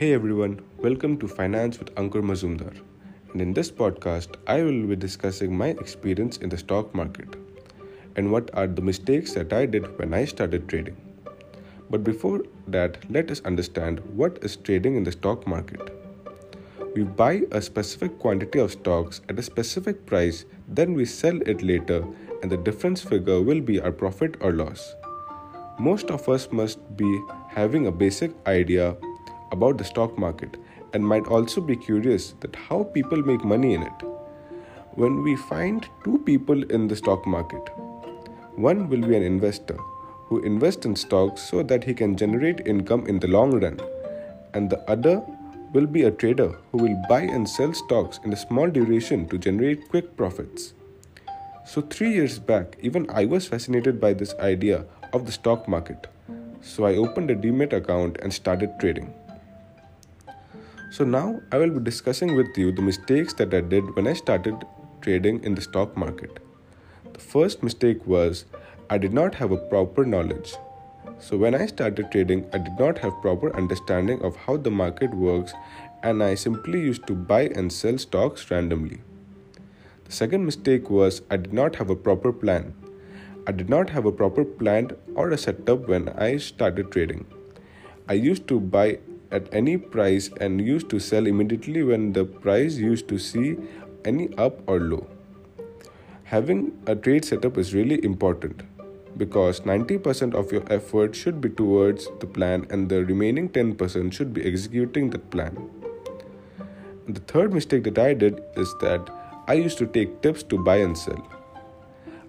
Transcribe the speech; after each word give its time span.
Hey 0.00 0.14
everyone, 0.14 0.62
welcome 0.78 1.18
to 1.18 1.28
Finance 1.28 1.78
with 1.78 1.94
Ankur 1.96 2.22
Mazumdar. 2.22 2.74
And 3.32 3.42
in 3.42 3.52
this 3.52 3.70
podcast, 3.70 4.36
I 4.46 4.62
will 4.62 4.86
be 4.86 4.96
discussing 4.96 5.54
my 5.54 5.66
experience 5.82 6.38
in 6.38 6.48
the 6.48 6.56
stock 6.56 6.94
market 6.94 7.36
and 8.16 8.32
what 8.32 8.50
are 8.54 8.66
the 8.66 8.80
mistakes 8.80 9.34
that 9.34 9.52
I 9.52 9.66
did 9.66 9.98
when 9.98 10.14
I 10.14 10.24
started 10.24 10.66
trading. 10.70 10.96
But 11.90 12.02
before 12.02 12.44
that, 12.68 12.96
let 13.10 13.30
us 13.30 13.42
understand 13.44 14.00
what 14.16 14.38
is 14.40 14.56
trading 14.56 14.96
in 14.96 15.04
the 15.04 15.12
stock 15.12 15.46
market. 15.46 15.94
We 16.94 17.02
buy 17.02 17.42
a 17.50 17.60
specific 17.60 18.18
quantity 18.18 18.58
of 18.58 18.72
stocks 18.72 19.20
at 19.28 19.38
a 19.38 19.42
specific 19.42 20.06
price, 20.06 20.46
then 20.66 20.94
we 20.94 21.04
sell 21.04 21.38
it 21.42 21.60
later, 21.60 22.06
and 22.40 22.50
the 22.50 22.56
difference 22.56 23.02
figure 23.02 23.42
will 23.42 23.60
be 23.60 23.78
our 23.82 23.92
profit 23.92 24.38
or 24.40 24.52
loss. 24.52 24.94
Most 25.78 26.10
of 26.10 26.26
us 26.26 26.50
must 26.50 26.78
be 26.96 27.20
having 27.50 27.86
a 27.86 27.92
basic 27.92 28.32
idea 28.46 28.96
about 29.52 29.78
the 29.78 29.84
stock 29.84 30.18
market 30.18 30.56
and 30.92 31.06
might 31.06 31.26
also 31.26 31.60
be 31.60 31.76
curious 31.76 32.34
that 32.40 32.56
how 32.56 32.84
people 32.84 33.22
make 33.22 33.44
money 33.44 33.74
in 33.74 33.82
it. 33.82 34.02
When 34.94 35.22
we 35.22 35.36
find 35.36 35.88
two 36.04 36.18
people 36.18 36.62
in 36.70 36.88
the 36.88 36.96
stock 36.96 37.26
market, 37.26 37.62
one 38.56 38.88
will 38.88 39.02
be 39.02 39.16
an 39.16 39.22
investor 39.22 39.78
who 40.26 40.42
invests 40.42 40.86
in 40.86 40.96
stocks 40.96 41.42
so 41.42 41.62
that 41.62 41.84
he 41.84 41.94
can 41.94 42.16
generate 42.16 42.66
income 42.66 43.06
in 43.06 43.18
the 43.18 43.28
long 43.28 43.60
run, 43.60 43.80
and 44.54 44.70
the 44.70 44.78
other 44.90 45.22
will 45.72 45.86
be 45.86 46.02
a 46.02 46.10
trader 46.10 46.58
who 46.70 46.78
will 46.78 47.02
buy 47.08 47.22
and 47.22 47.48
sell 47.48 47.72
stocks 47.72 48.18
in 48.24 48.32
a 48.32 48.36
small 48.36 48.68
duration 48.68 49.28
to 49.28 49.38
generate 49.38 49.88
quick 49.88 50.16
profits. 50.16 50.74
So, 51.64 51.80
three 51.80 52.12
years 52.12 52.38
back, 52.38 52.76
even 52.80 53.08
I 53.10 53.24
was 53.26 53.46
fascinated 53.46 54.00
by 54.00 54.12
this 54.12 54.34
idea 54.40 54.84
of 55.12 55.26
the 55.26 55.32
stock 55.32 55.68
market. 55.68 56.08
So, 56.62 56.84
I 56.84 56.96
opened 56.96 57.30
a 57.30 57.36
Demat 57.36 57.72
account 57.72 58.18
and 58.20 58.32
started 58.32 58.70
trading. 58.80 59.14
So, 60.92 61.04
now 61.04 61.40
I 61.52 61.58
will 61.58 61.70
be 61.70 61.84
discussing 61.84 62.34
with 62.34 62.58
you 62.58 62.72
the 62.72 62.82
mistakes 62.82 63.32
that 63.34 63.54
I 63.54 63.60
did 63.60 63.94
when 63.94 64.08
I 64.08 64.12
started 64.12 64.66
trading 65.00 65.44
in 65.44 65.54
the 65.54 65.60
stock 65.60 65.96
market. 65.96 66.40
The 67.12 67.20
first 67.20 67.62
mistake 67.62 68.04
was 68.08 68.44
I 68.90 68.98
did 68.98 69.12
not 69.12 69.36
have 69.36 69.52
a 69.52 69.56
proper 69.56 70.04
knowledge. 70.04 70.56
So, 71.20 71.36
when 71.36 71.54
I 71.54 71.66
started 71.66 72.10
trading, 72.10 72.44
I 72.52 72.58
did 72.58 72.76
not 72.76 72.98
have 72.98 73.22
proper 73.22 73.54
understanding 73.56 74.20
of 74.22 74.34
how 74.34 74.56
the 74.56 74.72
market 74.72 75.14
works 75.14 75.52
and 76.02 76.24
I 76.24 76.34
simply 76.34 76.80
used 76.80 77.06
to 77.06 77.14
buy 77.14 77.42
and 77.42 77.72
sell 77.72 77.96
stocks 77.96 78.50
randomly. 78.50 79.00
The 80.06 80.12
second 80.12 80.44
mistake 80.44 80.90
was 80.90 81.22
I 81.30 81.36
did 81.36 81.52
not 81.52 81.76
have 81.76 81.90
a 81.90 81.94
proper 81.94 82.32
plan. 82.32 82.74
I 83.46 83.52
did 83.52 83.68
not 83.68 83.90
have 83.90 84.06
a 84.06 84.12
proper 84.12 84.44
plan 84.44 84.90
or 85.14 85.30
a 85.30 85.38
setup 85.38 85.86
when 85.86 86.08
I 86.08 86.38
started 86.38 86.90
trading. 86.90 87.26
I 88.08 88.14
used 88.14 88.48
to 88.48 88.58
buy 88.58 88.98
at 89.30 89.52
any 89.52 89.76
price 89.76 90.30
and 90.40 90.60
used 90.60 90.88
to 90.90 90.98
sell 90.98 91.26
immediately 91.26 91.82
when 91.82 92.12
the 92.12 92.24
price 92.24 92.76
used 92.76 93.08
to 93.08 93.18
see 93.18 93.56
any 94.04 94.32
up 94.36 94.60
or 94.68 94.80
low. 94.80 95.06
Having 96.24 96.78
a 96.86 96.94
trade 96.94 97.24
setup 97.24 97.58
is 97.58 97.74
really 97.74 98.04
important 98.04 98.62
because 99.16 99.60
90% 99.60 100.34
of 100.34 100.52
your 100.52 100.62
effort 100.72 101.14
should 101.14 101.40
be 101.40 101.48
towards 101.48 102.08
the 102.20 102.26
plan 102.26 102.66
and 102.70 102.88
the 102.88 103.04
remaining 103.04 103.48
10% 103.48 104.12
should 104.12 104.32
be 104.32 104.44
executing 104.44 105.10
that 105.10 105.30
plan. 105.30 105.68
The 107.08 107.20
third 107.20 107.52
mistake 107.52 107.84
that 107.84 107.98
I 107.98 108.14
did 108.14 108.40
is 108.56 108.72
that 108.80 109.10
I 109.48 109.54
used 109.54 109.78
to 109.78 109.86
take 109.86 110.22
tips 110.22 110.44
to 110.44 110.62
buy 110.62 110.76
and 110.76 110.96
sell. 110.96 111.26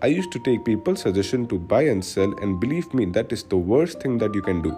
I 0.00 0.06
used 0.06 0.32
to 0.32 0.38
take 0.38 0.64
people's 0.64 1.00
suggestion 1.00 1.46
to 1.48 1.58
buy 1.58 1.82
and 1.82 2.04
sell 2.04 2.32
and 2.40 2.58
believe 2.58 2.92
me 2.94 3.04
that 3.16 3.32
is 3.32 3.42
the 3.42 3.58
worst 3.58 4.00
thing 4.00 4.18
that 4.18 4.34
you 4.34 4.42
can 4.42 4.62
do. 4.62 4.76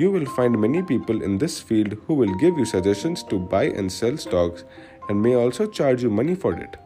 You 0.00 0.10
will 0.10 0.24
find 0.24 0.58
many 0.58 0.80
people 0.80 1.22
in 1.22 1.36
this 1.36 1.60
field 1.60 1.94
who 2.06 2.14
will 2.14 2.34
give 2.36 2.56
you 2.56 2.64
suggestions 2.64 3.22
to 3.24 3.38
buy 3.38 3.64
and 3.64 3.92
sell 3.92 4.16
stocks 4.16 4.64
and 5.10 5.22
may 5.22 5.34
also 5.34 5.66
charge 5.66 6.02
you 6.02 6.08
money 6.08 6.34
for 6.34 6.54
it. 6.54 6.78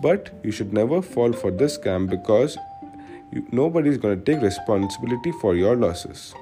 But 0.00 0.28
you 0.44 0.52
should 0.52 0.72
never 0.72 1.02
fall 1.02 1.32
for 1.32 1.50
this 1.50 1.76
scam 1.76 2.08
because 2.08 2.56
you, 3.32 3.44
nobody 3.50 3.90
is 3.90 3.98
going 3.98 4.16
to 4.16 4.24
take 4.32 4.44
responsibility 4.44 5.32
for 5.40 5.56
your 5.56 5.74
losses. 5.74 6.32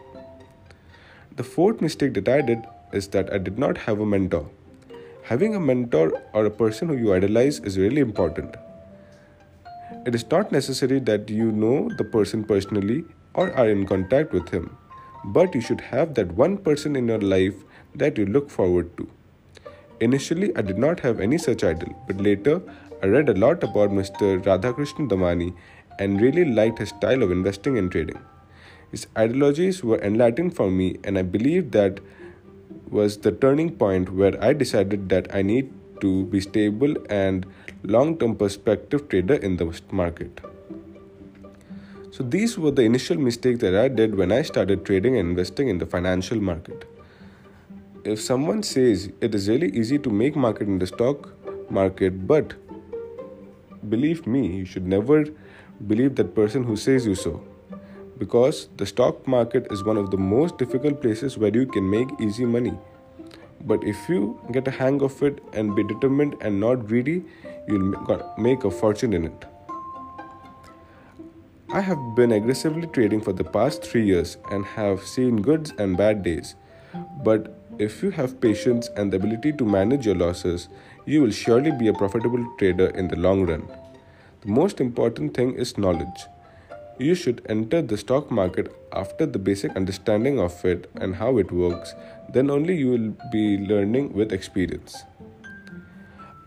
The 1.36 1.42
fourth 1.42 1.80
mistake 1.80 2.12
that 2.14 2.28
I 2.28 2.42
did 2.42 2.66
is 2.92 3.08
that 3.16 3.32
I 3.32 3.38
did 3.38 3.58
not 3.58 3.78
have 3.78 3.98
a 3.98 4.04
mentor. 4.04 4.46
Having 5.22 5.54
a 5.54 5.60
mentor 5.60 6.12
or 6.34 6.44
a 6.44 6.50
person 6.50 6.88
who 6.88 6.98
you 6.98 7.14
idolize 7.14 7.60
is 7.60 7.78
really 7.78 8.02
important. 8.02 8.56
It 10.04 10.14
is 10.14 10.30
not 10.30 10.52
necessary 10.52 11.00
that 11.12 11.30
you 11.30 11.50
know 11.50 11.88
the 11.96 12.04
person 12.04 12.44
personally 12.44 13.04
or 13.32 13.50
are 13.54 13.70
in 13.70 13.86
contact 13.86 14.34
with 14.34 14.50
him 14.50 14.76
but 15.24 15.54
you 15.54 15.60
should 15.60 15.80
have 15.80 16.14
that 16.14 16.32
one 16.32 16.56
person 16.56 16.96
in 16.96 17.08
your 17.08 17.20
life 17.20 17.54
that 17.94 18.18
you 18.18 18.26
look 18.26 18.50
forward 18.50 18.96
to. 18.96 19.08
Initially, 20.00 20.56
I 20.56 20.62
did 20.62 20.78
not 20.78 21.00
have 21.00 21.20
any 21.20 21.38
such 21.38 21.64
idol, 21.64 21.94
but 22.06 22.18
later 22.18 22.62
I 23.02 23.06
read 23.06 23.28
a 23.28 23.34
lot 23.34 23.62
about 23.64 23.90
Mr. 23.90 24.42
Radhakrishnan 24.42 25.08
Damani 25.08 25.54
and 25.98 26.20
really 26.20 26.44
liked 26.44 26.78
his 26.78 26.90
style 26.90 27.22
of 27.22 27.30
investing 27.30 27.78
and 27.78 27.90
trading. 27.90 28.18
His 28.90 29.06
ideologies 29.16 29.82
were 29.82 29.98
enlightening 29.98 30.50
for 30.50 30.70
me, 30.70 30.98
and 31.04 31.18
I 31.18 31.22
believe 31.22 31.72
that 31.72 32.00
was 32.90 33.18
the 33.18 33.32
turning 33.32 33.70
point 33.76 34.12
where 34.14 34.42
I 34.42 34.52
decided 34.52 35.08
that 35.10 35.34
I 35.34 35.42
need 35.42 35.72
to 36.00 36.24
be 36.26 36.40
stable 36.40 36.94
and 37.10 37.44
long 37.82 38.16
term 38.18 38.36
perspective 38.36 39.08
trader 39.08 39.34
in 39.34 39.56
the 39.56 39.80
market. 39.90 40.40
So 42.18 42.24
these 42.24 42.58
were 42.58 42.72
the 42.72 42.82
initial 42.82 43.16
mistakes 43.16 43.60
that 43.60 43.76
I 43.76 43.86
did 43.86 44.16
when 44.16 44.32
I 44.32 44.42
started 44.42 44.84
trading 44.84 45.16
and 45.16 45.28
investing 45.28 45.68
in 45.68 45.78
the 45.78 45.86
financial 45.86 46.40
market. 46.40 46.84
If 48.02 48.20
someone 48.20 48.64
says 48.64 49.12
it 49.20 49.36
is 49.36 49.48
really 49.48 49.68
easy 49.68 50.00
to 50.00 50.10
make 50.10 50.34
market 50.34 50.66
in 50.66 50.80
the 50.80 50.88
stock 50.88 51.28
market, 51.70 52.26
but 52.26 52.54
believe 53.88 54.26
me, 54.26 54.48
you 54.48 54.64
should 54.64 54.84
never 54.84 55.26
believe 55.86 56.16
that 56.16 56.34
person 56.34 56.64
who 56.64 56.74
says 56.74 57.06
you 57.06 57.14
so. 57.14 57.40
Because 58.18 58.68
the 58.78 58.86
stock 58.86 59.24
market 59.28 59.68
is 59.70 59.84
one 59.84 59.96
of 59.96 60.10
the 60.10 60.16
most 60.16 60.58
difficult 60.58 61.00
places 61.00 61.38
where 61.38 61.56
you 61.56 61.66
can 61.66 61.88
make 61.88 62.08
easy 62.20 62.44
money. 62.44 62.76
But 63.60 63.84
if 63.84 64.08
you 64.08 64.40
get 64.50 64.66
a 64.66 64.72
hang 64.72 65.02
of 65.02 65.22
it 65.22 65.38
and 65.52 65.76
be 65.76 65.84
determined 65.84 66.34
and 66.40 66.58
not 66.58 66.84
greedy, 66.88 67.22
you'll 67.68 68.34
make 68.36 68.64
a 68.64 68.72
fortune 68.72 69.12
in 69.12 69.26
it. 69.26 69.44
I 71.70 71.82
have 71.82 72.14
been 72.14 72.32
aggressively 72.32 72.86
trading 72.86 73.20
for 73.20 73.34
the 73.34 73.44
past 73.44 73.84
three 73.84 74.06
years 74.06 74.38
and 74.50 74.64
have 74.64 75.02
seen 75.02 75.42
good 75.42 75.70
and 75.78 75.98
bad 75.98 76.22
days. 76.22 76.54
But 77.22 77.54
if 77.78 78.02
you 78.02 78.10
have 78.12 78.40
patience 78.40 78.88
and 78.96 79.12
the 79.12 79.18
ability 79.18 79.52
to 79.52 79.66
manage 79.66 80.06
your 80.06 80.14
losses, 80.14 80.68
you 81.04 81.20
will 81.20 81.30
surely 81.30 81.70
be 81.70 81.88
a 81.88 81.92
profitable 81.92 82.42
trader 82.58 82.86
in 82.96 83.08
the 83.08 83.16
long 83.16 83.44
run. 83.44 83.68
The 84.40 84.48
most 84.48 84.80
important 84.80 85.34
thing 85.34 85.56
is 85.56 85.76
knowledge. 85.76 86.26
You 86.98 87.14
should 87.14 87.42
enter 87.50 87.82
the 87.82 87.98
stock 87.98 88.30
market 88.30 88.74
after 88.94 89.26
the 89.26 89.38
basic 89.38 89.76
understanding 89.76 90.40
of 90.40 90.64
it 90.64 90.90
and 90.94 91.16
how 91.16 91.36
it 91.36 91.52
works, 91.52 91.94
then 92.32 92.50
only 92.50 92.78
you 92.78 92.90
will 92.92 93.14
be 93.30 93.58
learning 93.58 94.14
with 94.14 94.32
experience. 94.32 95.04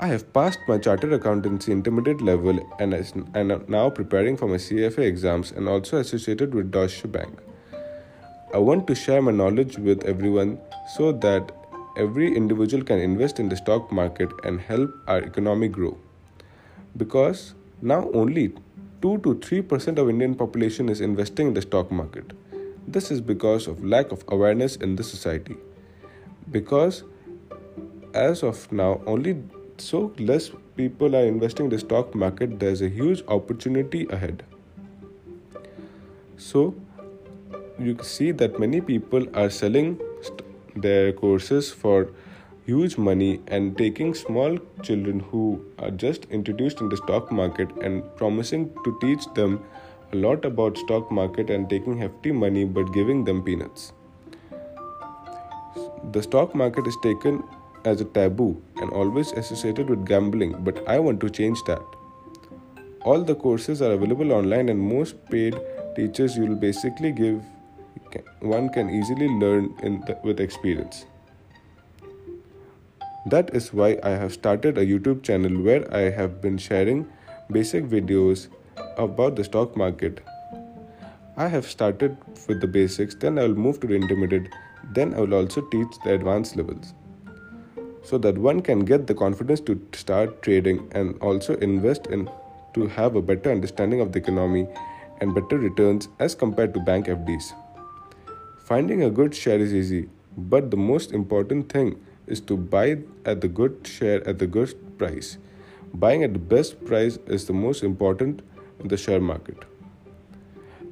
I 0.03 0.07
have 0.07 0.33
passed 0.33 0.57
my 0.67 0.79
chartered 0.79 1.13
accountancy 1.13 1.71
intermediate 1.71 2.21
level 2.21 2.59
and 2.79 2.91
am 3.35 3.65
now 3.67 3.87
preparing 3.91 4.35
for 4.35 4.47
my 4.47 4.55
CFA 4.55 5.05
exams 5.05 5.51
and 5.51 5.69
also 5.69 5.97
associated 5.97 6.55
with 6.55 6.71
Deutsche 6.71 7.03
Bank. 7.11 7.37
I 8.51 8.57
want 8.57 8.87
to 8.87 8.95
share 8.95 9.21
my 9.21 9.31
knowledge 9.31 9.77
with 9.77 10.03
everyone 10.05 10.57
so 10.95 11.11
that 11.11 11.51
every 11.97 12.35
individual 12.35 12.83
can 12.83 12.97
invest 12.97 13.39
in 13.39 13.47
the 13.47 13.55
stock 13.55 13.91
market 13.91 14.31
and 14.43 14.59
help 14.59 14.89
our 15.07 15.19
economy 15.19 15.67
grow. 15.67 15.95
Because 16.97 17.53
now 17.83 18.09
only 18.11 18.55
2 19.03 19.19
to 19.19 19.35
3% 19.35 19.99
of 19.99 20.09
Indian 20.09 20.33
population 20.33 20.89
is 20.89 20.99
investing 20.99 21.49
in 21.49 21.53
the 21.53 21.61
stock 21.61 21.91
market. 21.91 22.33
This 22.87 23.11
is 23.11 23.21
because 23.21 23.67
of 23.67 23.85
lack 23.85 24.11
of 24.11 24.23
awareness 24.29 24.77
in 24.77 24.95
the 24.95 25.03
society. 25.03 25.57
Because 26.49 27.03
as 28.15 28.41
of 28.41 28.71
now 28.71 28.99
only 29.05 29.43
so 29.81 30.13
less 30.19 30.51
people 30.75 31.15
are 31.15 31.25
investing 31.25 31.65
in 31.65 31.71
the 31.71 31.79
stock 31.79 32.13
market 32.13 32.59
there's 32.59 32.81
a 32.81 32.89
huge 32.89 33.23
opportunity 33.27 34.07
ahead. 34.09 34.43
So 36.37 36.75
you 37.79 37.97
see 38.01 38.31
that 38.31 38.59
many 38.59 38.81
people 38.81 39.25
are 39.35 39.49
selling 39.49 39.99
st- 40.21 40.81
their 40.81 41.13
courses 41.13 41.71
for 41.71 42.09
huge 42.65 42.97
money 42.97 43.41
and 43.47 43.77
taking 43.77 44.13
small 44.13 44.57
children 44.83 45.19
who 45.19 45.43
are 45.79 45.91
just 45.91 46.25
introduced 46.39 46.81
in 46.81 46.89
the 46.89 46.97
stock 46.97 47.31
market 47.31 47.71
and 47.81 48.03
promising 48.17 48.67
to 48.83 48.97
teach 49.01 49.25
them 49.33 49.63
a 50.13 50.15
lot 50.15 50.45
about 50.45 50.77
stock 50.77 51.11
market 51.11 51.49
and 51.49 51.69
taking 51.69 51.97
hefty 51.97 52.31
money 52.31 52.65
but 52.65 52.93
giving 52.93 53.23
them 53.23 53.43
peanuts. 53.43 53.93
The 56.11 56.21
stock 56.21 56.53
market 56.53 56.87
is 56.87 56.97
taken 57.01 57.43
as 57.85 58.01
a 58.01 58.05
taboo 58.05 58.61
and 58.77 58.91
always 58.91 59.31
associated 59.31 59.89
with 59.89 60.05
gambling, 60.05 60.63
but 60.63 60.87
I 60.87 60.99
want 60.99 61.19
to 61.21 61.29
change 61.29 61.59
that. 61.67 61.81
All 63.03 63.23
the 63.23 63.35
courses 63.35 63.81
are 63.81 63.91
available 63.93 64.31
online, 64.31 64.69
and 64.69 64.79
most 64.79 65.15
paid 65.29 65.59
teachers 65.95 66.37
you 66.37 66.45
will 66.45 66.55
basically 66.55 67.11
give 67.11 67.41
one 68.41 68.69
can 68.69 68.89
easily 68.89 69.27
learn 69.27 69.73
the, 70.05 70.17
with 70.23 70.39
experience. 70.39 71.05
That 73.25 73.55
is 73.55 73.71
why 73.73 73.97
I 74.03 74.09
have 74.09 74.33
started 74.33 74.77
a 74.77 74.85
YouTube 74.85 75.23
channel 75.23 75.61
where 75.61 75.91
I 75.93 76.09
have 76.09 76.41
been 76.41 76.57
sharing 76.57 77.07
basic 77.51 77.85
videos 77.85 78.47
about 78.97 79.35
the 79.35 79.43
stock 79.43 79.77
market. 79.77 80.21
I 81.37 81.47
have 81.47 81.65
started 81.65 82.17
with 82.47 82.61
the 82.61 82.67
basics, 82.67 83.15
then 83.15 83.39
I 83.39 83.43
will 83.43 83.55
move 83.55 83.79
to 83.81 83.87
the 83.87 83.95
intermediate, 83.95 84.49
then 84.93 85.13
I 85.13 85.21
will 85.21 85.35
also 85.35 85.61
teach 85.61 85.87
the 86.03 86.13
advanced 86.13 86.55
levels 86.55 86.93
so 88.03 88.17
that 88.17 88.37
one 88.37 88.61
can 88.61 88.79
get 88.79 89.07
the 89.07 89.13
confidence 89.13 89.59
to 89.61 89.79
start 89.93 90.41
trading 90.41 90.89
and 90.91 91.17
also 91.21 91.55
invest 91.57 92.07
in 92.07 92.29
to 92.73 92.87
have 92.87 93.15
a 93.15 93.21
better 93.21 93.51
understanding 93.51 94.01
of 94.01 94.11
the 94.11 94.19
economy 94.19 94.67
and 95.19 95.35
better 95.35 95.57
returns 95.57 96.07
as 96.19 96.33
compared 96.33 96.73
to 96.73 96.79
bank 96.79 97.07
FDs. 97.07 97.53
Finding 98.65 99.03
a 99.03 99.09
good 99.09 99.35
share 99.35 99.59
is 99.59 99.73
easy, 99.73 100.09
but 100.37 100.71
the 100.71 100.77
most 100.77 101.11
important 101.11 101.71
thing 101.71 101.99
is 102.27 102.39
to 102.39 102.55
buy 102.55 102.97
at 103.25 103.41
the 103.41 103.47
good 103.47 103.85
share 103.85 104.25
at 104.27 104.39
the 104.39 104.47
good 104.47 104.97
price. 104.97 105.37
Buying 105.93 106.23
at 106.23 106.33
the 106.33 106.39
best 106.39 106.83
price 106.85 107.17
is 107.27 107.45
the 107.45 107.53
most 107.53 107.83
important 107.83 108.41
in 108.79 108.87
the 108.87 108.97
share 108.97 109.19
market. 109.19 109.57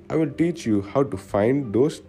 I 0.09 0.15
will 0.15 0.31
teach 0.31 0.65
you 0.65 0.81
how 0.81 1.03
to 1.03 1.17
find 1.17 1.73
those 1.73 2.01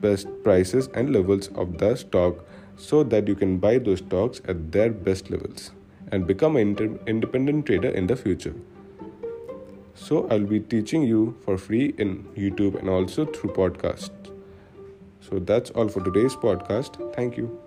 best 0.00 0.28
prices 0.42 0.88
and 0.94 1.12
levels 1.12 1.48
of 1.48 1.78
the 1.78 1.96
stock 1.96 2.44
so 2.76 3.02
that 3.02 3.28
you 3.28 3.34
can 3.34 3.58
buy 3.58 3.78
those 3.78 3.98
stocks 3.98 4.40
at 4.46 4.72
their 4.72 4.90
best 4.90 5.30
levels 5.30 5.70
and 6.12 6.26
become 6.26 6.56
an 6.56 6.68
inter- 6.68 6.98
independent 7.06 7.66
trader 7.66 7.88
in 7.88 8.06
the 8.06 8.16
future. 8.16 8.54
So, 9.94 10.26
I'll 10.30 10.46
be 10.46 10.60
teaching 10.60 11.02
you 11.02 11.36
for 11.44 11.58
free 11.58 11.94
in 11.98 12.24
YouTube 12.34 12.78
and 12.78 12.88
also 12.88 13.26
through 13.26 13.52
podcasts. 13.52 14.32
So, 15.20 15.38
that's 15.38 15.70
all 15.70 15.88
for 15.88 16.02
today's 16.02 16.34
podcast. 16.34 17.14
Thank 17.14 17.36
you. 17.36 17.60